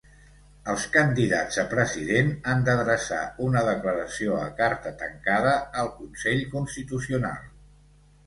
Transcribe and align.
Els 0.71 0.85
candidats 0.93 1.57
a 1.63 1.65
president 1.73 2.31
han 2.53 2.63
d'adreçar 2.69 3.19
una 3.47 3.61
declaració 3.69 4.39
a 4.45 4.47
carta 4.61 4.93
tancada 5.03 5.51
al 5.83 5.91
Consell 5.99 6.41
Constitucional. 6.57 7.45